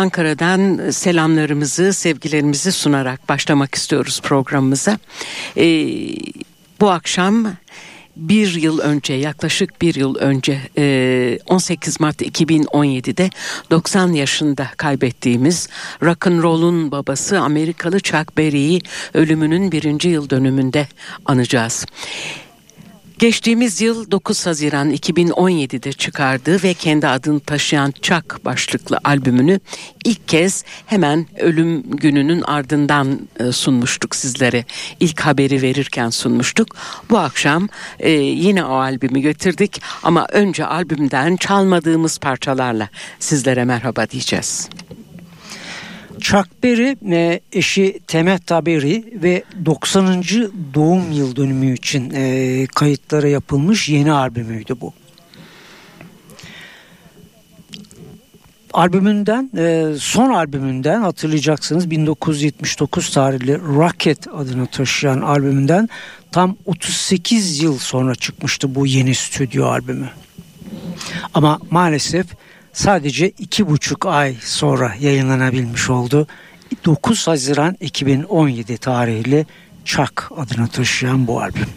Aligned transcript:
Ankara'dan 0.00 0.90
selamlarımızı, 0.90 1.92
sevgilerimizi 1.92 2.72
sunarak 2.72 3.28
başlamak 3.28 3.74
istiyoruz 3.74 4.20
programımıza. 4.22 4.98
Ee, 5.56 5.88
bu 6.80 6.90
akşam 6.90 7.46
bir 8.16 8.54
yıl 8.54 8.78
önce 8.78 9.14
yaklaşık 9.14 9.82
bir 9.82 9.94
yıl 9.94 10.14
önce 10.14 10.60
18 11.46 12.00
Mart 12.00 12.22
2017'de 12.22 13.30
90 13.70 14.12
yaşında 14.12 14.68
kaybettiğimiz 14.76 15.68
rock 16.02 16.26
and 16.26 16.42
roll'un 16.42 16.90
babası 16.90 17.40
Amerikalı 17.40 18.00
Chuck 18.00 18.38
Berry'i 18.38 18.80
ölümünün 19.14 19.72
birinci 19.72 20.08
yıl 20.08 20.30
dönümünde 20.30 20.88
anacağız. 21.26 21.86
Geçtiğimiz 23.20 23.80
yıl 23.80 24.10
9 24.10 24.46
Haziran 24.46 24.90
2017'de 24.90 25.92
çıkardığı 25.92 26.62
ve 26.62 26.74
kendi 26.74 27.08
adını 27.08 27.40
taşıyan 27.40 27.94
Çak 28.02 28.40
başlıklı 28.44 28.98
albümünü 29.04 29.60
ilk 30.04 30.28
kez 30.28 30.64
hemen 30.86 31.26
ölüm 31.38 31.82
gününün 31.82 32.42
ardından 32.42 33.28
e, 33.40 33.52
sunmuştuk 33.52 34.16
sizlere. 34.16 34.64
İlk 35.00 35.20
haberi 35.20 35.62
verirken 35.62 36.10
sunmuştuk. 36.10 36.76
Bu 37.10 37.18
akşam 37.18 37.68
e, 37.98 38.10
yine 38.10 38.64
o 38.64 38.74
albümü 38.74 39.20
getirdik 39.20 39.82
ama 40.02 40.26
önce 40.32 40.66
albümden 40.66 41.36
çalmadığımız 41.36 42.18
parçalarla 42.18 42.88
sizlere 43.18 43.64
merhaba 43.64 44.10
diyeceğiz. 44.10 44.68
Chuck 46.20 46.62
Berry 46.62 46.96
e, 47.14 47.40
eşi 47.52 48.00
Temetta 48.06 48.66
Berry 48.66 49.04
ve 49.22 49.44
90. 49.64 50.24
doğum 50.74 51.12
yıl 51.12 51.36
dönümü 51.36 51.74
için 51.74 52.12
e, 52.14 52.66
kayıtlara 52.74 53.28
yapılmış 53.28 53.88
yeni 53.88 54.12
albümüydü 54.12 54.80
bu. 54.80 54.92
Albümünden 58.72 59.50
e, 59.56 59.94
son 59.98 60.30
albümünden 60.30 61.00
hatırlayacaksınız 61.00 61.90
1979 61.90 63.10
tarihli 63.10 63.58
Rocket 63.58 64.28
adını 64.28 64.66
taşıyan 64.66 65.20
albümünden 65.20 65.88
tam 66.32 66.56
38 66.66 67.62
yıl 67.62 67.78
sonra 67.78 68.14
çıkmıştı 68.14 68.74
bu 68.74 68.86
yeni 68.86 69.14
stüdyo 69.14 69.66
albümü. 69.66 70.10
Ama 71.34 71.58
maalesef 71.70 72.26
sadece 72.72 73.28
iki 73.28 73.68
buçuk 73.68 74.06
ay 74.06 74.34
sonra 74.44 74.94
yayınlanabilmiş 75.00 75.90
oldu. 75.90 76.26
9 76.84 77.28
Haziran 77.28 77.76
2017 77.80 78.78
tarihli 78.78 79.46
Chuck 79.84 80.32
adını 80.36 80.68
taşıyan 80.68 81.26
bu 81.26 81.40
albüm. 81.40 81.68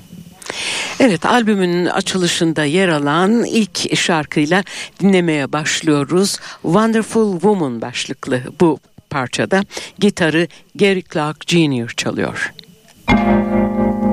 Evet 0.99 1.25
albümün 1.25 1.85
açılışında 1.85 2.63
yer 2.63 2.87
alan 2.87 3.43
ilk 3.43 3.97
şarkıyla 3.97 4.63
dinlemeye 4.99 5.51
başlıyoruz. 5.51 6.37
Wonderful 6.61 7.31
Woman 7.33 7.81
başlıklı 7.81 8.41
bu 8.59 8.79
parçada 9.09 9.63
gitarı 9.99 10.47
Gary 10.75 11.01
Clark 11.13 11.49
Jr. 11.49 11.89
çalıyor. 11.97 12.53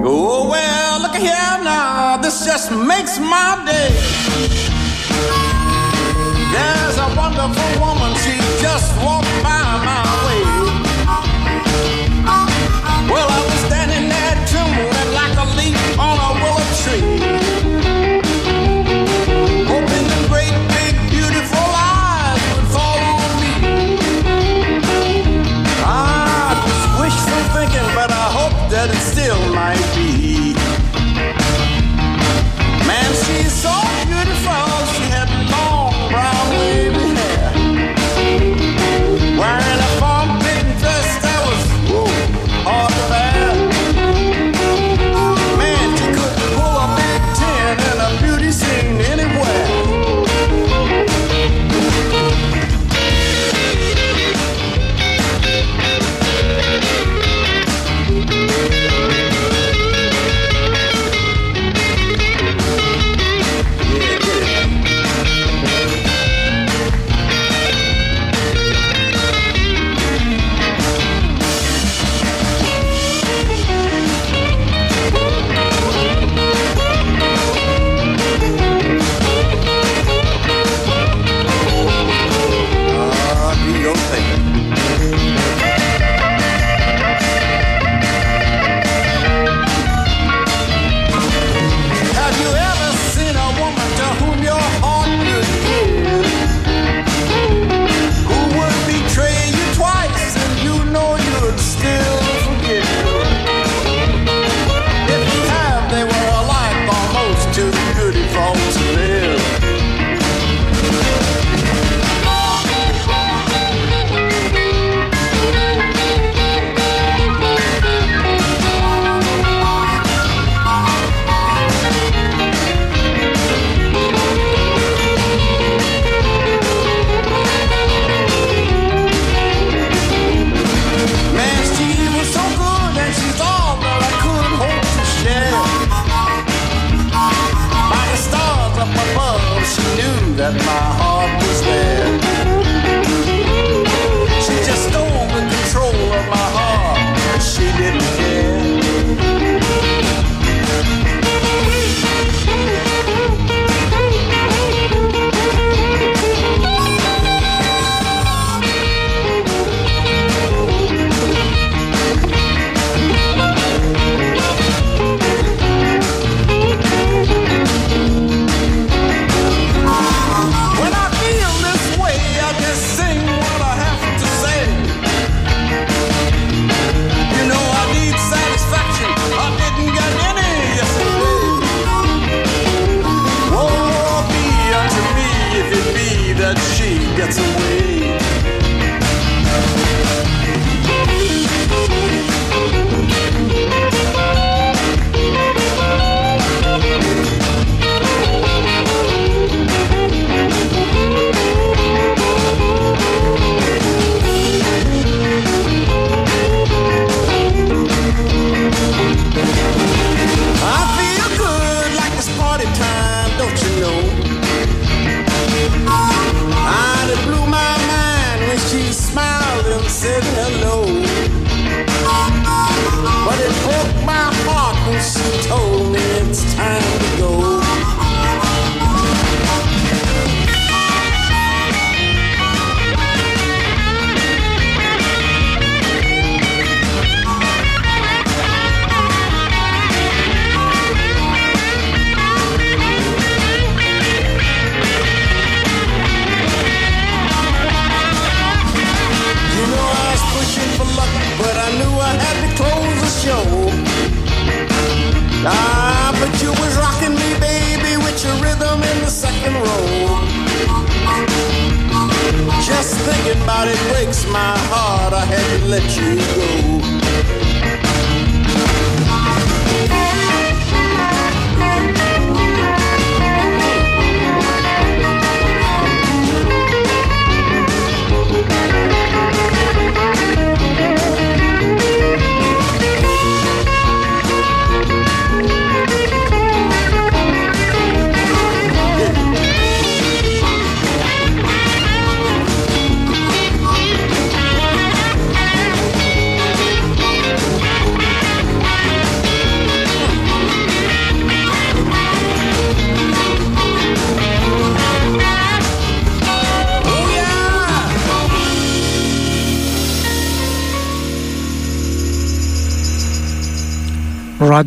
Oh 0.04 0.52
well 0.52 1.02
look 1.02 1.14
here 1.14 1.64
now 1.64 2.28
this 2.28 2.44
just 2.46 2.70
makes 2.70 3.18
my 3.18 3.66
day 3.66 3.90
There's 6.52 6.98
a 6.98 7.08
wonderful 7.16 7.70
woman, 7.80 8.12
she 8.22 8.34
just 8.60 8.90
walked 9.04 9.26
by 9.42 9.62
my 9.84 10.02
way. 10.26 10.49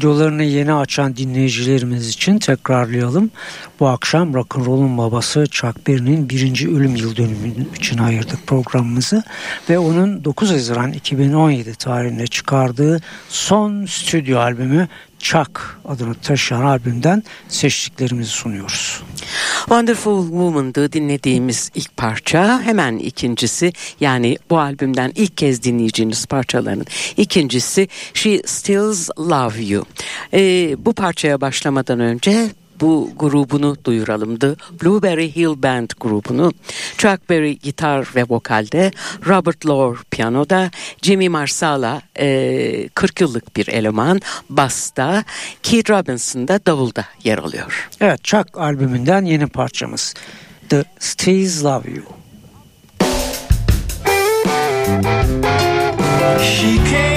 Radyolarını 0.03 0.43
yeni 0.43 0.73
açan 0.73 1.15
dinleyicilerimiz 1.15 2.09
için 2.09 2.39
tekrarlayalım. 2.39 3.31
Bu 3.79 3.87
akşam 3.87 4.33
rock'n'roll'un 4.33 4.97
babası 4.97 5.47
Chuck 5.51 5.87
Berry'nin 5.87 6.29
birinci 6.29 6.69
ölüm 6.69 6.95
yıl 6.95 7.15
dönümü 7.15 7.47
için 7.75 7.97
ayırdık 7.97 8.47
programımızı. 8.47 9.23
Ve 9.69 9.79
onun 9.79 10.23
9 10.23 10.51
Haziran 10.51 10.93
2017 10.93 11.75
tarihinde 11.75 12.27
çıkardığı 12.27 13.01
son 13.29 13.85
stüdyo 13.85 14.39
albümü 14.39 14.87
Chuck 15.23 15.61
adını 15.85 16.15
taşıyan 16.15 16.61
albümden 16.61 17.23
seçtiklerimizi 17.47 18.29
sunuyoruz. 18.29 19.03
Wonderful 19.59 20.27
Woman'dı 20.27 20.91
dinlediğimiz 20.91 21.71
ilk 21.75 21.97
parça. 21.97 22.61
Hemen 22.61 22.97
ikincisi 22.97 23.73
yani 23.99 24.37
bu 24.49 24.59
albümden 24.59 25.11
ilk 25.15 25.37
kez 25.37 25.63
dinleyeceğiniz 25.63 26.25
parçaların 26.25 26.85
ikincisi 27.17 27.87
She 28.13 28.41
Stills 28.45 29.09
Love 29.19 29.63
You. 29.63 29.85
Ee, 30.33 30.75
bu 30.85 30.93
parçaya 30.93 31.41
başlamadan 31.41 31.99
önce 31.99 32.49
bu 32.83 33.09
grubunu 33.15 33.77
duyuralımdı. 33.85 34.57
Blueberry 34.83 35.35
Hill 35.35 35.63
Band 35.63 35.89
grubunu. 35.99 36.51
Chuck 36.97 37.29
Berry 37.29 37.57
gitar 37.59 38.07
ve 38.15 38.23
vokalde, 38.29 38.91
Robert 39.27 39.65
Lohr 39.65 39.97
piyanoda, 40.11 40.71
Jimmy 41.01 41.29
Marsala 41.29 42.01
e, 42.19 42.89
40 42.95 43.21
yıllık 43.21 43.55
bir 43.55 43.67
eleman, 43.67 44.21
basta, 44.49 45.23
Keith 45.63 45.89
Robinson 45.89 46.47
da 46.47 46.59
davulda 46.65 47.05
yer 47.23 47.37
alıyor. 47.37 47.89
Evet 48.01 48.23
Chuck 48.23 48.57
albümünden 48.57 49.25
yeni 49.25 49.47
parçamız 49.47 50.13
The 50.69 50.83
Steez 50.99 51.65
Love 51.65 51.89
You. 51.91 52.05
She 56.39 56.77
came 56.91 57.12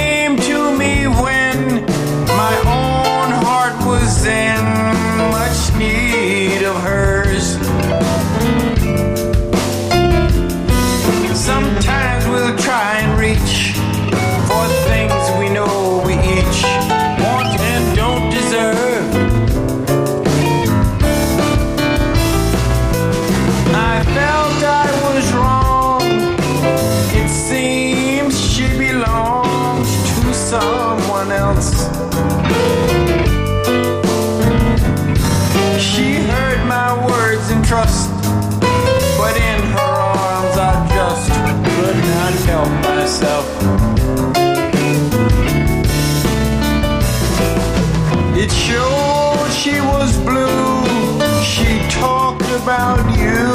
about 52.66 53.06
you 53.16 53.46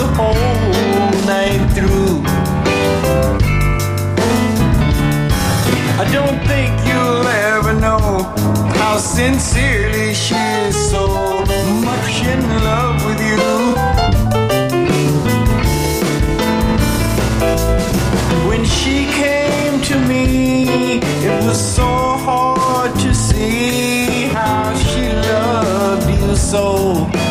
the 0.00 0.08
whole 0.16 1.26
night 1.26 1.62
through. 1.74 2.22
I 6.00 6.04
don't 6.10 6.40
think 6.50 6.72
you'll 6.88 7.28
ever 7.28 7.74
know 7.74 8.32
how 8.78 8.96
sincerely 8.96 10.14
she 10.14 10.34
is 10.34 10.74
so 10.90 11.08
much 11.84 12.24
in 12.24 12.40
love 12.68 13.04
with 13.04 13.20
you. 13.30 13.48
When 18.48 18.64
she 18.64 19.04
came 19.12 19.82
to 19.82 19.98
me, 20.08 21.00
it 21.28 21.44
was 21.44 21.60
so 21.60 22.16
hard 22.26 22.94
to 22.94 23.14
see 23.14 24.28
how 24.28 24.74
she 24.74 25.12
loved 25.12 26.08
you 26.08 26.34
so. 26.34 27.21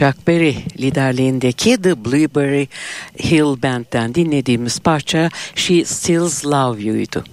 Chuck 0.00 0.26
Berry 0.26 0.56
liderliğindeki 0.78 1.82
The 1.82 2.04
Blueberry 2.04 2.68
Hill 3.22 3.62
Band'den 3.62 4.14
dinlediğimiz 4.14 4.78
parça 4.78 5.30
She 5.54 5.84
Stills 5.84 6.46
Love 6.46 6.82
You'ydu. 6.82 7.24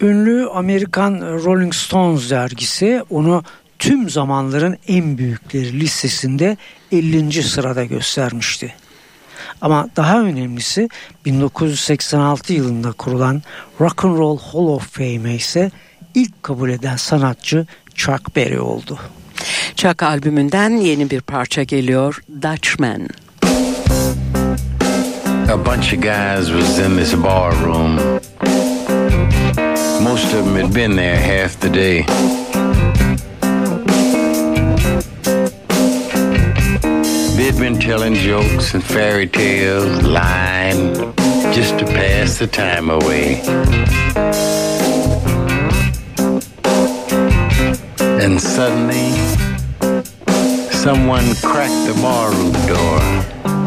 Ünlü 0.00 0.48
Amerikan 0.48 1.20
Rolling 1.20 1.74
Stones 1.74 2.30
dergisi 2.30 3.02
onu 3.10 3.42
tüm 3.78 4.10
zamanların 4.10 4.78
en 4.88 5.18
büyükleri 5.18 5.80
listesinde 5.80 6.56
50. 6.92 7.42
sırada 7.42 7.84
göstermişti. 7.84 8.74
Ama 9.60 9.88
daha 9.96 10.22
önemlisi 10.22 10.88
1986 11.24 12.52
yılında 12.52 12.92
kurulan 12.92 13.42
Rock 13.80 14.04
and 14.04 14.18
Roll 14.18 14.38
Hall 14.38 14.66
of 14.66 14.90
Fame'e 14.90 15.34
ise 15.34 15.70
ilk 16.14 16.42
kabul 16.42 16.70
eden 16.70 16.96
sanatçı 16.96 17.66
Chuck 17.94 18.36
Berry 18.36 18.60
oldu. 18.60 18.98
Chuck 19.76 20.02
albümünden 20.02 20.70
yeni 20.70 21.10
bir 21.10 21.20
parça 21.20 21.62
geliyor 21.62 22.20
Dutchman. 22.42 23.08
A 25.50 25.66
bunch 25.66 25.92
of 25.94 26.00
guys 26.02 26.48
was 26.48 26.78
in 26.78 26.96
this 26.96 27.14
bar 27.14 27.52
room. 27.64 28.20
Most 30.02 30.34
of 30.34 30.44
them 30.44 30.56
had 30.56 30.74
been 30.74 30.96
there 30.96 31.16
half 31.16 31.60
the 31.60 31.68
day. 31.74 32.06
They'd 37.36 37.58
been 37.58 37.80
telling 37.80 38.14
jokes 38.14 38.74
and 38.74 38.84
fairy 38.84 39.26
tales, 39.26 40.02
lying, 40.02 40.94
just 41.52 41.78
to 41.78 41.84
pass 41.84 42.38
the 42.38 42.46
time 42.46 42.90
away. 42.90 43.40
And 48.30 48.40
suddenly, 48.40 49.10
someone 50.70 51.34
cracked 51.42 51.88
the 51.88 51.98
barroom 52.00 52.52
door 52.68 53.00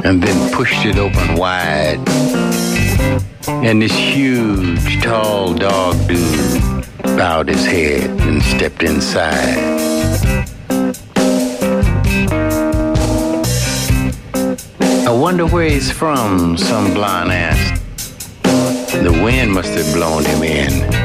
and 0.06 0.24
then 0.24 0.54
pushed 0.54 0.86
it 0.86 0.98
open 0.98 1.36
wide. 1.36 2.00
And 3.46 3.82
this 3.82 3.92
huge, 3.92 5.04
tall 5.04 5.54
dog 5.54 5.96
dude 6.08 6.86
bowed 7.18 7.50
his 7.50 7.66
head 7.66 8.10
and 8.22 8.42
stepped 8.42 8.84
inside. 8.84 9.58
I 15.06 15.12
wonder 15.12 15.46
where 15.46 15.68
he's 15.68 15.92
from, 15.92 16.58
some 16.58 16.94
blonde 16.94 17.34
asked. 17.34 17.84
The 19.04 19.12
wind 19.12 19.52
must 19.52 19.74
have 19.74 19.94
blown 19.94 20.24
him 20.24 20.42
in. 20.42 21.03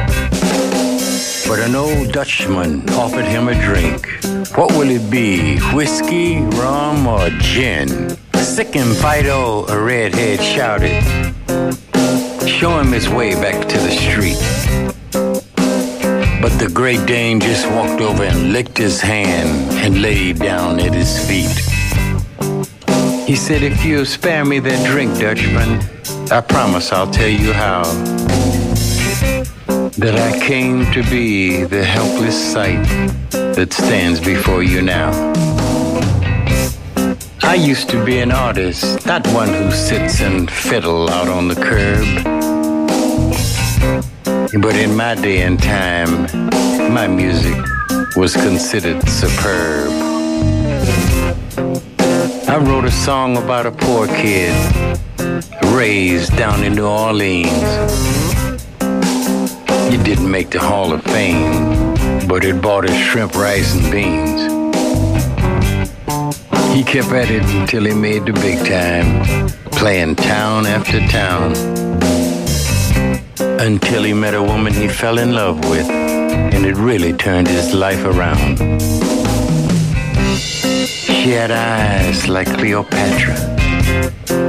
But 1.49 1.61
an 1.61 1.75
old 1.75 2.13
Dutchman 2.13 2.87
offered 2.91 3.25
him 3.25 3.49
a 3.49 3.55
drink. 3.55 4.07
What 4.55 4.71
will 4.73 4.91
it 4.91 5.11
be? 5.11 5.59
Whiskey, 5.73 6.41
rum, 6.41 7.07
or 7.07 7.31
gin? 7.41 8.19
Sick 8.35 8.77
and 8.77 8.95
Fido, 8.95 9.67
a 9.67 9.83
redhead 9.83 10.43
shouted. 10.43 11.03
Show 12.47 12.79
him 12.79 12.93
his 12.93 13.09
way 13.09 13.33
back 13.33 13.67
to 13.67 13.79
the 13.79 13.91
street. 13.91 14.39
But 16.43 16.53
the 16.59 16.71
Great 16.71 17.07
Dane 17.07 17.41
just 17.41 17.67
walked 17.71 18.03
over 18.03 18.25
and 18.25 18.53
licked 18.53 18.77
his 18.77 19.01
hand 19.01 19.73
and 19.83 20.03
laid 20.03 20.41
down 20.41 20.79
at 20.79 20.93
his 20.93 21.19
feet. 21.27 21.57
He 23.27 23.37
said, 23.37 23.63
If 23.63 23.87
you'll 23.87 24.05
spare 24.05 24.45
me 24.45 24.59
that 24.61 24.87
drink, 24.87 25.19
Dutchman, 25.19 25.81
I 26.31 26.43
promise 26.43 26.93
I'll 26.93 27.11
tell 27.11 27.27
you 27.27 27.55
how. 27.55 27.85
That 29.99 30.15
I 30.15 30.39
came 30.47 30.91
to 30.93 31.03
be 31.11 31.65
the 31.65 31.85
helpless 31.85 32.37
sight 32.53 32.87
that 33.33 33.73
stands 33.73 34.21
before 34.21 34.63
you 34.63 34.81
now. 34.81 35.11
I 37.43 37.55
used 37.55 37.91
to 37.91 38.05
be 38.05 38.21
an 38.21 38.31
artist, 38.31 39.05
not 39.07 39.27
one 39.29 39.49
who 39.49 39.73
sits 39.73 40.21
and 40.21 40.49
fiddle 40.49 41.11
out 41.11 41.27
on 41.27 41.49
the 41.49 41.57
curb. 41.57 42.07
But 44.63 44.77
in 44.77 44.95
my 44.95 45.17
day 45.17 45.43
and 45.43 45.61
time, 45.61 46.29
my 46.95 47.09
music 47.09 47.57
was 48.15 48.35
considered 48.35 49.03
superb. 49.09 49.91
I 52.49 52.57
wrote 52.57 52.85
a 52.85 52.93
song 52.93 53.37
about 53.37 53.67
a 53.67 53.73
poor 53.73 54.07
kid 54.07 54.55
raised 55.75 56.37
down 56.37 56.63
in 56.63 56.75
New 56.77 56.87
Orleans. 56.87 58.28
It 59.91 60.05
didn't 60.05 60.31
make 60.31 60.51
the 60.51 60.61
Hall 60.61 60.93
of 60.93 61.03
Fame, 61.03 61.95
but 62.29 62.45
it 62.45 62.61
bought 62.61 62.85
us 62.85 62.95
shrimp, 62.95 63.35
rice, 63.35 63.75
and 63.75 63.91
beans. 63.91 64.43
He 66.75 66.85
kept 66.85 67.11
at 67.13 67.31
it 67.31 67.43
until 67.55 67.85
he 67.87 67.95
made 67.95 68.27
the 68.27 68.35
big 68.35 68.59
time, 68.67 69.49
playing 69.71 70.17
town 70.17 70.67
after 70.67 71.01
town. 71.09 71.55
Until 73.59 74.03
he 74.03 74.13
met 74.13 74.35
a 74.35 74.43
woman 74.43 74.75
he 74.75 74.89
fell 74.89 75.17
in 75.17 75.33
love 75.35 75.59
with, 75.71 75.89
and 75.89 76.67
it 76.67 76.77
really 76.77 77.15
turned 77.15 77.49
his 77.49 77.73
life 77.73 78.05
around. 78.05 78.59
She 80.37 81.31
had 81.31 81.51
eyes 81.51 82.29
like 82.29 82.49
Cleopatra 82.59 83.37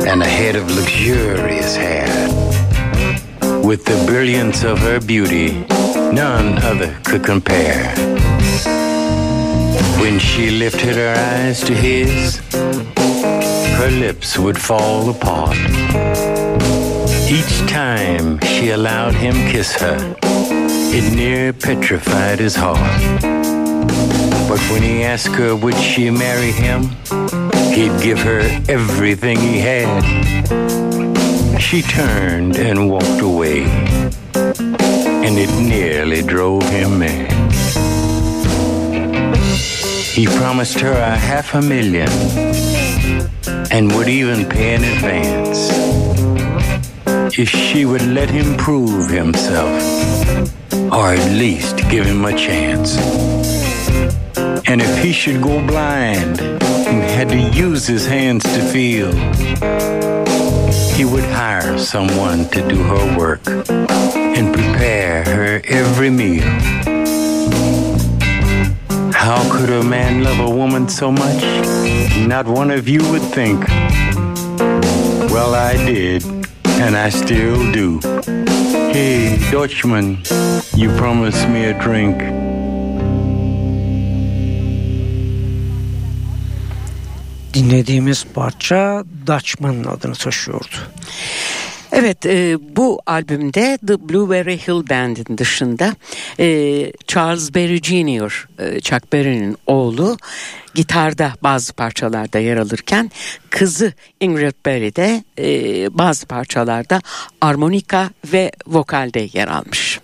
and 0.05 0.21
a 0.21 0.27
head 0.27 0.57
of 0.57 0.69
luxurious 0.69 1.77
hair. 1.77 2.58
With 3.69 3.85
the 3.85 4.03
brilliance 4.07 4.63
of 4.63 4.79
her 4.79 4.99
beauty, 4.99 5.51
none 6.11 6.57
other 6.63 6.91
could 7.03 7.23
compare. 7.23 7.93
When 10.01 10.17
she 10.17 10.49
lifted 10.49 10.95
her 10.95 11.13
eyes 11.15 11.61
to 11.65 11.75
his, 11.75 12.37
her 13.77 13.91
lips 13.91 14.39
would 14.39 14.59
fall 14.59 15.11
apart. 15.11 15.55
Each 17.29 17.59
time 17.69 18.39
she 18.39 18.71
allowed 18.71 19.13
him 19.13 19.35
kiss 19.51 19.71
her, 19.75 20.15
it 20.23 21.13
near 21.13 21.53
petrified 21.53 22.39
his 22.39 22.55
heart. 22.55 23.21
But 24.49 24.59
when 24.71 24.81
he 24.81 25.03
asked 25.03 25.35
her 25.35 25.55
would 25.55 25.77
she 25.77 26.09
marry 26.09 26.51
him, 26.51 26.89
he'd 27.75 28.01
give 28.01 28.17
her 28.17 28.41
everything 28.67 29.37
he 29.39 29.59
had. 29.59 30.88
She 31.59 31.81
turned 31.83 32.57
and 32.57 32.89
walked 32.89 33.21
away, 33.21 33.63
and 34.33 35.37
it 35.37 35.51
nearly 35.61 36.21
drove 36.23 36.63
him 36.63 36.99
mad. 36.99 37.31
He 40.13 40.25
promised 40.25 40.79
her 40.79 40.91
a 40.91 41.15
half 41.15 41.53
a 41.53 41.61
million 41.61 42.09
and 43.71 43.91
would 43.95 44.09
even 44.09 44.49
pay 44.49 44.73
in 44.75 44.83
advance 44.83 45.69
if 47.37 47.49
she 47.49 47.85
would 47.85 48.01
let 48.01 48.29
him 48.29 48.57
prove 48.57 49.09
himself 49.09 49.81
or 50.91 51.13
at 51.13 51.31
least 51.31 51.77
give 51.89 52.05
him 52.05 52.25
a 52.25 52.35
chance. 52.35 52.97
And 54.67 54.81
if 54.81 55.03
he 55.03 55.11
should 55.11 55.41
go 55.41 55.65
blind 55.65 56.41
and 56.41 57.03
had 57.03 57.29
to 57.29 57.39
use 57.57 57.85
his 57.85 58.05
hands 58.05 58.43
to 58.43 58.61
feel, 58.73 59.11
he 60.99 61.05
would 61.05 61.23
hire 61.23 61.77
someone 61.77 62.43
to 62.49 62.67
do 62.67 62.83
her 62.83 63.17
work 63.17 63.39
and 63.47 64.53
prepare 64.53 65.23
her 65.23 65.61
every 65.63 66.09
meal. 66.09 66.43
How 69.13 69.39
could 69.49 69.69
a 69.69 69.81
man 69.81 70.25
love 70.25 70.39
a 70.41 70.49
woman 70.53 70.89
so 70.89 71.09
much? 71.09 71.41
Not 72.27 72.47
one 72.47 72.69
of 72.69 72.89
you 72.89 72.99
would 73.11 73.21
think. 73.21 73.65
Well, 75.31 75.55
I 75.55 75.77
did, 75.85 76.25
and 76.65 76.97
I 76.97 77.07
still 77.07 77.71
do. 77.71 78.01
Hey, 78.91 79.37
Dutchman, 79.51 80.17
you 80.75 80.89
promised 80.97 81.47
me 81.47 81.63
a 81.63 81.79
drink. 81.79 82.17
Dinlediğimiz 87.59 88.25
parça 88.33 89.03
Dutchman 89.27 89.83
adını 89.83 90.15
taşıyordu. 90.15 90.75
Evet 91.91 92.25
e, 92.25 92.57
bu 92.75 93.01
albümde 93.05 93.77
The 93.87 94.09
Blueberry 94.09 94.57
Hill 94.57 94.89
Band'in 94.89 95.37
dışında 95.37 95.95
e, 96.39 96.91
Charles 97.07 97.55
Berry 97.55 97.77
Jr. 97.83 98.47
E, 98.59 98.79
Chuck 98.79 99.13
Berry'nin 99.13 99.57
oğlu 99.67 100.17
gitarda 100.75 101.33
bazı 101.43 101.73
parçalarda 101.73 102.39
yer 102.39 102.57
alırken 102.57 103.11
kızı 103.49 103.93
Ingrid 104.19 104.65
Berry 104.65 104.95
de 104.95 105.23
e, 105.39 105.47
bazı 105.97 106.25
parçalarda 106.25 107.01
armonika 107.41 108.09
ve 108.33 108.51
vokalde 108.67 109.29
yer 109.33 109.47
almış. 109.47 109.99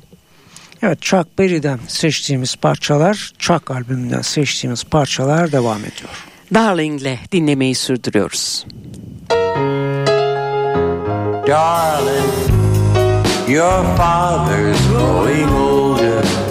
Evet 0.82 1.02
Chuck 1.02 1.40
Berry'den 1.40 1.80
seçtiğimiz 1.88 2.56
parçalar 2.56 3.34
Chuck 3.40 3.72
albümünden 3.72 4.22
seçtiğimiz 4.22 4.84
parçalar 4.84 5.52
devam 5.52 5.80
ediyor. 5.80 6.35
Darling'le 6.54 7.18
dinlemeyi 7.32 7.76
sürdürüyoruz. 7.76 8.66
Darling, 11.48 12.50
your 13.48 13.84
father's 13.98 14.88
growing 14.88 15.52
older 15.52 16.45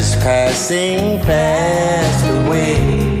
is 0.00 0.16
passing 0.16 1.20
fast 1.24 2.24
away. 2.38 3.20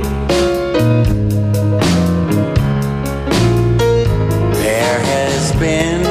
There 4.64 5.00
has 5.12 5.52
been 5.64 6.02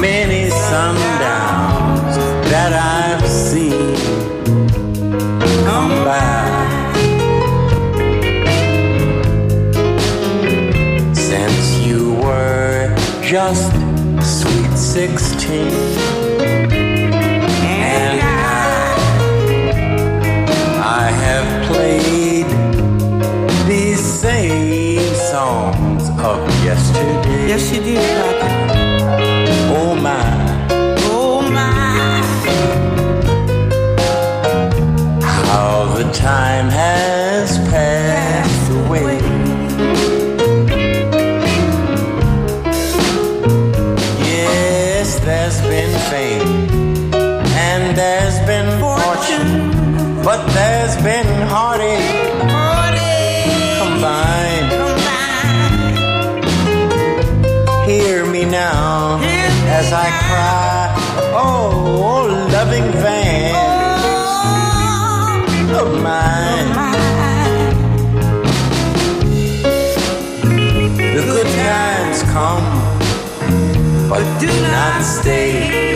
many 0.00 0.48
sundowns 0.70 2.14
that 2.52 2.72
I've 2.72 3.28
seen 3.28 3.96
come 5.66 5.94
by. 6.08 6.48
since 11.12 11.86
you 11.86 12.14
were 12.24 12.96
just 13.22 13.72
sweet 14.40 14.74
sixteen. 14.74 15.87
Yes, 27.48 27.70
she 27.70 27.78
did, 27.80 27.98
Papa. 28.18 28.48
Oh 29.80 29.94
my, 29.96 30.22
Oh, 31.10 31.40
my. 31.50 32.20
how 35.22 35.94
the 35.96 36.04
time 36.12 36.68
has 36.68 37.56
passed 37.70 38.70
away. 38.82 39.18
Yes, 44.20 45.18
there's 45.20 45.60
been 45.62 45.94
fame 46.10 46.68
and 47.66 47.96
there's 47.96 48.38
been 48.46 48.68
fortune, 48.80 50.22
but 50.22 50.40
there's 50.52 50.96
been 51.02 51.26
heartache 51.48 52.17
as 59.88 59.94
I 59.94 60.10
cry, 60.28 60.92
oh, 61.34 62.48
loving 62.52 62.92
fan 63.00 63.54
of 65.74 65.88
oh, 65.88 66.00
mine. 66.02 66.68
The 71.14 71.22
good 71.24 71.50
times 71.64 72.22
come, 72.34 72.68
but 74.10 74.24
do 74.38 74.48
not 74.70 75.02
stay. 75.02 75.87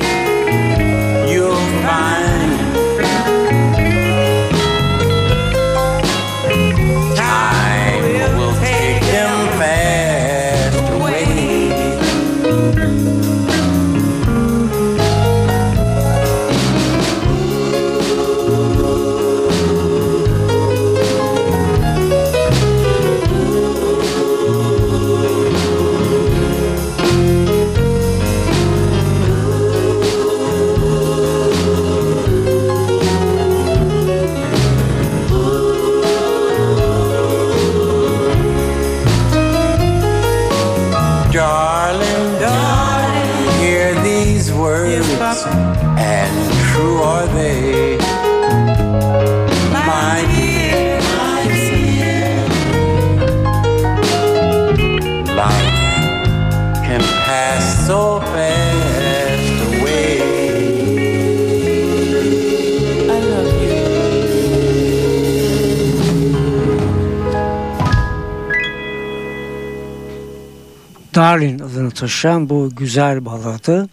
Darling 71.14 71.62
adını 71.62 71.90
taşıyan 71.90 72.48
bu 72.48 72.70
güzel 72.77 73.25
baladı 73.25 73.88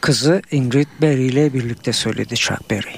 kızı 0.00 0.42
Ingrid 0.50 0.88
Berry 1.02 1.26
ile 1.26 1.54
birlikte 1.54 1.92
söyledi 1.92 2.34
Chuck 2.34 2.70
Berry. 2.70 2.96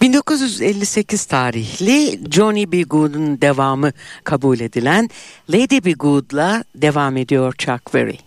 1958 0.00 1.24
tarihli 1.24 2.20
Johnny 2.30 2.72
B. 2.72 2.82
Good'un 2.82 3.40
devamı 3.40 3.92
kabul 4.24 4.60
edilen 4.60 5.10
Lady 5.50 5.84
B. 5.84 5.92
Good'la 5.92 6.64
devam 6.74 7.16
ediyor 7.16 7.54
Chuck 7.58 7.94
Berry. 7.94 8.18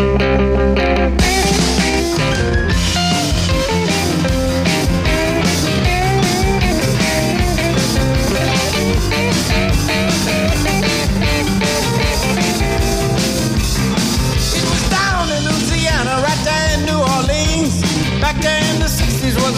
It 0.00 0.39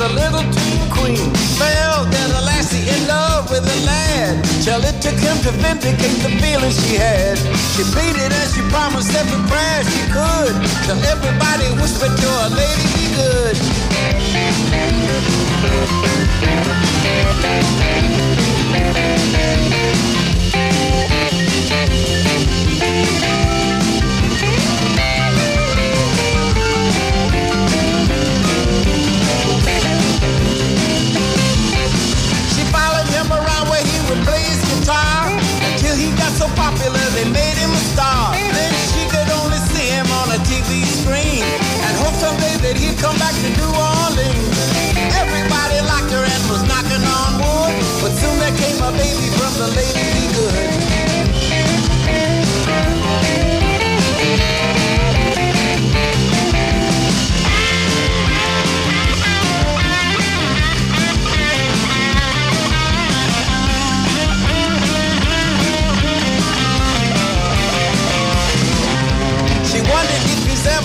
a 0.02 0.08
little 0.18 0.42
teen 0.50 0.82
queen. 0.90 1.30
Fell 1.58 2.04
then 2.10 2.30
a 2.34 2.42
lassie 2.42 2.82
in 2.90 3.06
love 3.06 3.50
with 3.50 3.62
a 3.62 3.78
lad. 3.86 4.42
Till 4.64 4.82
it 4.82 4.98
took 5.00 5.14
him 5.14 5.36
to 5.46 5.50
vindicate 5.62 6.18
the 6.26 6.32
feelings 6.42 6.74
she 6.82 6.96
had. 6.96 7.38
She 7.74 7.82
pleaded 7.94 8.30
and 8.34 8.48
she 8.50 8.62
promised 8.74 9.14
every 9.14 9.38
prayer 9.46 9.80
she 9.86 10.02
could. 10.10 10.54
Till 10.86 11.00
everybody 11.06 11.68
whispered 11.78 12.14
to 12.18 12.28
her, 12.42 12.48
lady, 12.50 12.86
be 12.98 13.06
good. 13.14 13.81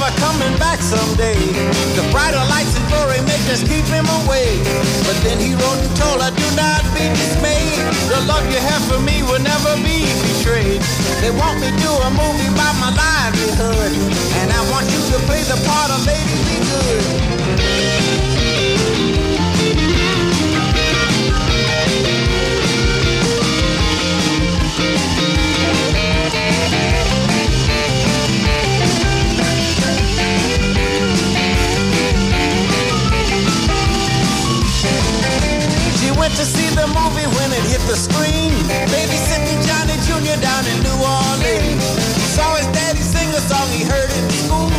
Ever 0.08 0.20
coming 0.20 0.58
back 0.60 0.80
someday. 0.80 1.36
The 1.96 2.08
brighter 2.12 2.44
lights 2.50 2.76
and 2.78 2.86
glory 2.88 3.20
may 3.22 3.38
just 3.48 3.68
keep 3.68 3.86
him 3.86 4.06
away. 4.24 4.60
But 5.04 5.18
then 5.24 5.40
he 5.40 5.54
wrote 5.54 5.80
and 5.80 5.96
told 5.96 6.22
her, 6.22 6.32
do 6.32 6.48
not 6.56 6.84
be 6.94 7.08
dismayed. 7.10 7.80
The 8.08 8.20
love 8.28 8.46
you 8.52 8.60
have 8.60 8.84
for 8.86 9.00
me 9.00 9.24
will 9.24 9.42
never 9.42 9.76
be 9.84 10.08
betrayed. 10.24 10.82
They 11.22 11.32
want 11.32 11.60
me 11.60 11.72
to 11.72 11.78
do 11.80 11.92
a 11.92 12.10
movie 12.12 12.48
about 12.48 12.76
my 12.80 12.92
livelihood. 12.96 13.92
And 14.40 14.52
I 14.52 14.62
want 14.72 14.86
you 14.92 15.02
to 15.12 15.20
play 15.26 15.44
the 15.44 15.60
part 15.66 15.92
of 15.92 16.06
Lady 16.06 16.36
Be 16.48 16.58
Good. 16.64 17.27
To 36.38 36.46
see 36.46 36.70
the 36.78 36.86
movie 36.94 37.26
when 37.34 37.50
it 37.50 37.66
hit 37.66 37.82
the 37.90 37.98
screen. 37.98 38.54
Babysitting 38.94 39.58
Johnny 39.66 39.98
Jr. 40.06 40.38
down 40.38 40.70
in 40.70 40.78
New 40.86 40.98
Orleans. 41.02 41.82
Saw 42.38 42.54
his 42.54 42.70
daddy 42.78 43.02
sing 43.02 43.26
a 43.34 43.42
song 43.50 43.66
he 43.74 43.82
heard 43.82 44.06
in 44.14 44.30
school. 44.46 44.70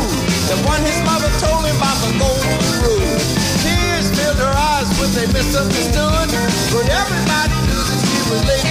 The 0.46 0.54
one 0.62 0.78
his 0.86 0.94
mother 1.02 1.26
told 1.42 1.66
him 1.66 1.74
about 1.74 1.98
the 2.06 2.14
golden 2.14 2.62
rule. 2.78 3.18
Tears 3.66 4.06
filled 4.14 4.38
her 4.38 4.54
eyes 4.54 4.86
when 5.02 5.10
they 5.18 5.26
misunderstood. 5.34 6.30
But 6.70 6.86
everybody 6.94 7.58
knew 7.66 7.82
that 7.90 7.98
she 8.06 8.18
was 8.30 8.40
lady 8.46 8.67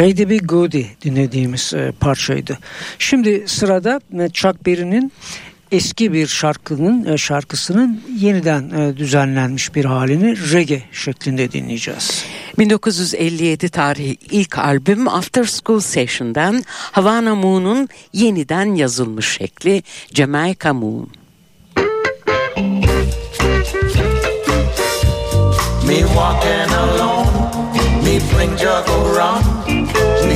Lady 0.00 0.30
Be 0.30 0.36
Goody 0.36 0.84
dinlediğimiz 1.04 1.74
e, 1.74 1.92
parçaydı. 2.00 2.58
Şimdi 2.98 3.44
sırada 3.46 4.00
e, 4.18 4.28
Chuck 4.28 4.66
Berry'nin 4.66 5.12
eski 5.72 6.12
bir 6.12 6.26
şarkının 6.26 7.04
e, 7.04 7.18
şarkısının 7.18 8.02
yeniden 8.18 8.70
e, 8.70 8.96
düzenlenmiş 8.96 9.74
bir 9.74 9.84
halini 9.84 10.52
reggae 10.52 10.82
şeklinde 10.92 11.52
dinleyeceğiz. 11.52 12.24
1957 12.58 13.68
tarihi 13.68 14.16
ilk 14.30 14.58
albüm 14.58 15.08
After 15.08 15.44
School 15.44 15.80
Session'dan 15.80 16.64
Havana 16.68 17.34
Moon'un 17.34 17.88
yeniden 18.12 18.74
yazılmış 18.74 19.28
şekli 19.28 19.82
Jamaica 20.14 20.72
Moon. 20.72 21.08
Me 25.86 25.96
walking 25.96 26.72
alone, 26.72 27.30
me 28.04 28.20
bring 28.38 28.58
jug 28.58 28.88
of 28.88 29.16
rum. 29.16 29.60
Me 29.66 29.79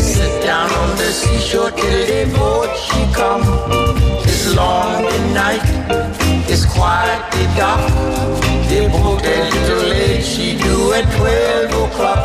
sit 0.05 0.43
down 0.43 0.71
on 0.71 0.91
the 0.97 1.11
seashore 1.21 1.71
till 1.71 2.01
the 2.13 2.23
boat 2.37 2.71
she 2.85 3.01
come. 3.13 3.43
It's 4.29 4.55
long 4.55 5.03
the 5.03 5.19
night, 5.33 5.65
it's 6.53 6.65
quiet 6.67 7.23
the 7.33 7.45
dark. 7.57 7.91
The 8.69 8.89
boat 8.93 9.25
a 9.25 9.37
little 9.55 9.85
late, 9.89 10.23
she 10.23 10.59
do 10.59 10.93
at 10.93 11.07
twelve 11.17 11.73
o'clock. 11.85 12.23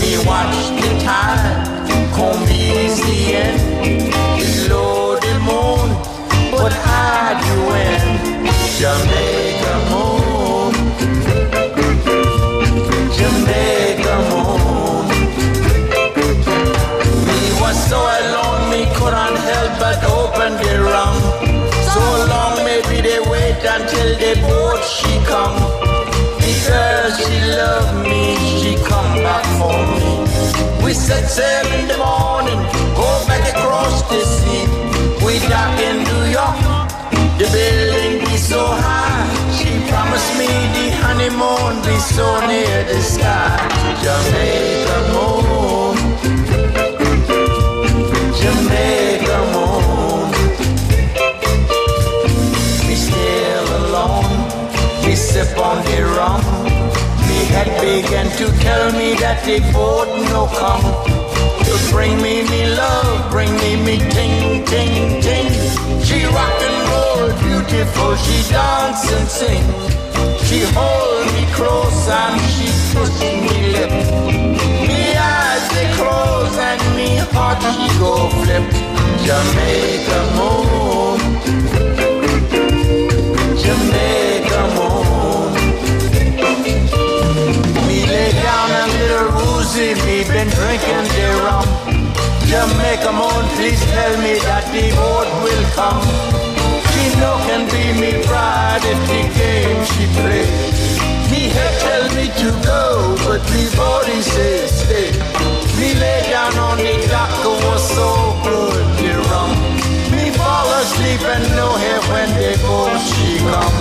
Me 0.00 0.12
watch 0.28 0.58
the 0.80 0.90
tide 1.04 1.88
come 2.14 2.44
easy 2.48 3.34
in. 3.42 3.54
It's 4.42 4.68
low 4.68 5.16
the 5.16 5.34
moon, 5.48 5.88
but 6.52 6.72
hide 6.84 7.40
you 7.48 7.60
in 7.88 8.52
Jamaica 8.78 9.51
until 23.76 24.10
the 24.24 24.34
boat 24.46 24.82
she 24.84 25.12
come. 25.24 25.56
Because 26.36 27.16
she 27.24 27.38
love 27.56 27.90
me, 28.04 28.36
she 28.58 28.76
come 28.84 29.12
back 29.24 29.44
for 29.58 29.78
me. 29.96 30.84
We 30.84 30.92
set 30.92 31.24
sail 31.30 31.66
in 31.78 31.88
the 31.88 31.96
morning, 31.96 32.60
go 32.94 33.08
back 33.26 33.44
across 33.54 34.02
the 34.10 34.20
sea. 34.36 34.64
We 35.24 35.38
dock 35.48 35.78
in 35.88 35.96
New 36.08 36.24
York, 36.38 36.58
the 37.38 37.46
building 37.56 38.14
be 38.26 38.36
so 38.36 38.60
high. 38.84 39.24
She 39.56 39.70
promised 39.90 40.32
me 40.40 40.50
the 40.76 40.88
honeymoon 41.02 41.72
be 41.86 41.96
so 42.14 42.26
near 42.46 42.84
the 42.84 43.00
sky. 43.00 43.56
Jamaica 44.02 44.71
me 55.42 55.48
sip 55.48 55.58
on 55.58 55.84
the 55.84 56.02
rum. 56.16 56.40
Me 57.26 57.38
head 57.52 57.70
began 57.80 58.28
to 58.38 58.46
tell 58.60 58.92
me 58.92 59.14
that 59.14 59.44
the 59.44 59.58
boat 59.72 60.08
no 60.30 60.46
come. 60.60 60.84
To 61.66 61.74
bring 61.92 62.16
me 62.22 62.42
me 62.50 62.74
love, 62.74 63.30
bring 63.30 63.52
me 63.62 63.76
me 63.76 63.98
ting 64.10 64.64
ting 64.64 65.20
ting. 65.22 65.50
She 66.02 66.24
rock 66.26 66.58
and 66.68 66.78
roll 66.90 67.28
beautiful, 67.44 68.16
she 68.16 68.36
dance 68.52 69.04
and 69.16 69.28
sing. 69.28 69.66
She 70.46 70.60
hold 70.74 71.26
me 71.34 71.44
close 71.56 72.08
and 72.08 72.40
she 72.54 72.68
push 72.92 73.20
me 73.44 73.56
lip. 73.74 73.92
Me 74.88 75.00
eyes 75.16 75.64
they 75.74 75.88
close 75.98 76.56
and 76.70 76.82
me 76.96 77.08
heart 77.32 77.60
she 77.74 77.88
go 77.98 78.12
flip. 78.42 78.66
Jamaica 79.26 80.20
moon, 80.36 81.18
Jamaica 83.62 84.62
moon. 84.76 85.01
Woozy, 89.72 89.94
me 90.04 90.24
been 90.24 90.48
drinking 90.48 91.06
the 91.16 91.28
rum. 91.44 91.66
Jamaica 92.46 93.12
moon, 93.12 93.44
please 93.56 93.82
tell 93.92 94.16
me 94.18 94.38
that 94.40 94.64
the 94.72 94.90
boat 94.96 95.28
will 95.42 95.64
come. 95.72 96.02
She 96.92 97.04
no 97.20 97.36
can 97.46 97.64
be 97.72 97.92
me 98.00 98.22
pride 98.24 98.82
if 98.84 99.00
the 99.08 99.22
game 99.38 99.84
she 99.92 100.04
play. 100.20 100.46
Me 101.30 101.48
head 101.48 101.74
tell 101.80 102.06
me 102.16 102.26
to 102.40 102.48
go, 102.64 103.16
but 103.24 103.42
me 103.52 103.64
body 103.76 104.20
says 104.20 104.70
stay. 104.84 105.10
Me 105.78 105.94
lay 105.94 106.20
down 106.30 106.54
on 106.58 106.76
the 106.78 107.06
dock, 107.08 107.30
it 107.40 107.64
was 107.64 107.82
so 107.96 108.08
good, 108.44 108.84
the 109.00 109.12
rum. 109.30 109.50
Me 110.16 110.30
fall 110.30 110.68
asleep 110.80 111.22
and 111.34 111.44
no 111.56 111.72
hair 111.82 112.00
when 112.12 112.28
the 112.36 112.52
boat 112.64 112.98
she 113.00 113.38
come. 113.38 113.78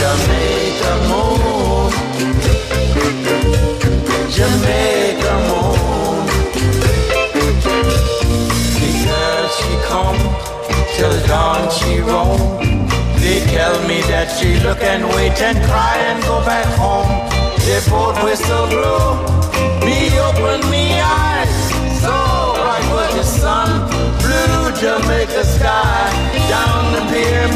Jamaica 0.00 0.94
moon, 1.08 1.92
Jamaica 4.32 5.34
moon. 5.48 6.24
The 8.80 8.90
girl 9.04 9.44
she 9.58 9.72
come 9.84 10.20
till 10.96 11.16
dawn 11.26 11.70
she 11.70 12.00
roam. 12.00 12.40
They 13.20 13.40
tell 13.52 13.76
me 13.86 14.00
that 14.08 14.32
she 14.36 14.58
look 14.64 14.80
and 14.80 15.04
wait 15.14 15.36
and 15.42 15.58
cry 15.68 15.96
and 16.08 16.22
go 16.22 16.40
back 16.46 16.64
home. 16.80 17.12
The 17.66 17.84
boat 17.90 18.16
whistle 18.24 18.66
blow, 18.72 19.20
me 19.84 20.08
open 20.24 20.64
me 20.70 20.96
eyes. 20.98 21.54
So 22.00 22.14
bright 22.56 22.88
was 22.88 23.12
the 23.14 23.24
sun, 23.24 23.68
blue 24.24 24.72
Jamaica 24.80 25.44
sky. 25.44 26.08
Down 26.48 26.82
the 26.94 27.02
pier 27.12 27.51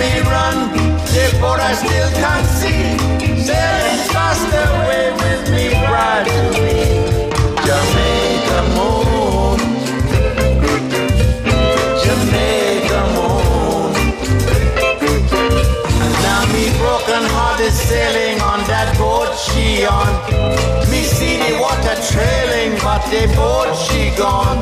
the 23.11 23.27
boat 23.37 23.73
she 23.75 24.11
gone. 24.17 24.59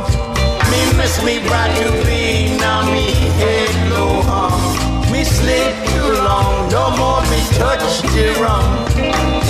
Me 0.71 0.81
miss 0.99 1.23
me 1.25 1.39
bright 1.47 1.73
to 1.81 1.89
be, 2.05 2.57
now 2.59 2.85
me 2.93 3.11
head 3.41 3.73
low 3.91 4.21
hum. 4.29 5.13
Me 5.13 5.25
sleep 5.25 5.75
too 5.93 6.11
long, 6.29 6.69
no 6.69 6.91
more 7.01 7.23
me 7.33 7.41
touch 7.57 8.03
the 8.15 8.37
rum. 8.43 8.69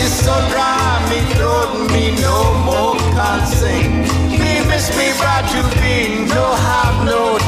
It's 0.03 0.15
so 0.25 0.35
dry, 0.53 0.95
me 1.11 1.21
throat, 1.35 1.91
me 1.91 2.15
no 2.21 2.39
more 2.69 2.95
can 3.17 3.47
sing. 3.47 4.03
Me 4.31 4.53
miss 4.71 4.87
me 4.97 5.11
bright 5.19 5.47
to 5.55 5.63
be, 5.81 6.25
no 6.33 6.45
have 6.55 7.05
no 7.05 7.39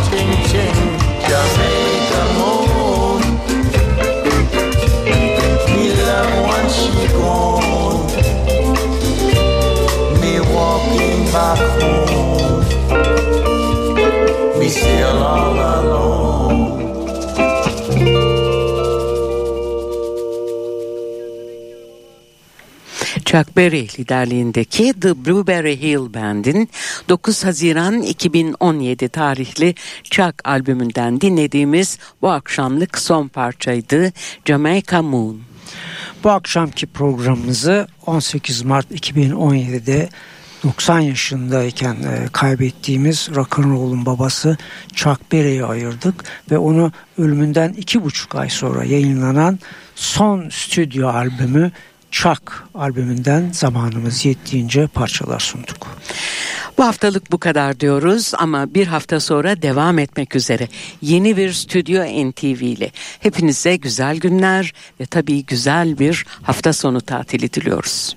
Chuck 23.36 23.56
Berry 23.56 23.88
liderliğindeki 23.98 24.92
The 25.00 25.24
Blueberry 25.24 25.82
Hill 25.82 26.14
Band'in 26.14 26.68
9 27.08 27.44
Haziran 27.44 28.02
2017 28.02 29.08
tarihli 29.08 29.74
Chuck 30.04 30.34
albümünden 30.44 31.20
dinlediğimiz 31.20 31.98
bu 32.22 32.30
akşamlık 32.30 32.98
son 32.98 33.28
parçaydı 33.28 34.12
Jamaica 34.44 35.02
Moon. 35.02 35.40
Bu 36.24 36.30
akşamki 36.30 36.86
programımızı 36.86 37.86
18 38.06 38.62
Mart 38.62 38.90
2017'de 38.90 40.08
90 40.64 41.00
yaşındayken 41.00 41.94
e, 41.94 42.28
kaybettiğimiz 42.32 43.28
rock'n'roll'un 43.34 44.06
babası 44.06 44.56
Chuck 44.94 45.32
Berry'e 45.32 45.64
ayırdık 45.64 46.24
ve 46.50 46.58
onu 46.58 46.92
ölümünden 47.18 47.72
iki 47.72 48.04
buçuk 48.04 48.34
ay 48.34 48.50
sonra 48.50 48.84
yayınlanan 48.84 49.58
son 49.94 50.48
stüdyo 50.48 51.08
albümü 51.08 51.72
Chuck 52.10 52.64
albümünden 52.74 53.50
zamanımız 53.52 54.24
yettiğince 54.24 54.86
parçalar 54.86 55.40
sunduk. 55.40 55.86
Bu 56.78 56.84
haftalık 56.84 57.32
bu 57.32 57.38
kadar 57.38 57.80
diyoruz 57.80 58.32
ama 58.38 58.74
bir 58.74 58.86
hafta 58.86 59.20
sonra 59.20 59.62
devam 59.62 59.98
etmek 59.98 60.36
üzere 60.36 60.68
yeni 61.02 61.36
bir 61.36 61.52
Stüdyo 61.52 62.04
NTV 62.04 62.62
ile 62.62 62.90
hepinize 63.20 63.76
güzel 63.76 64.16
günler 64.16 64.72
ve 65.00 65.06
tabii 65.06 65.44
güzel 65.44 65.98
bir 65.98 66.26
hafta 66.42 66.72
sonu 66.72 67.00
tatili 67.00 67.52
diliyoruz. 67.52 68.16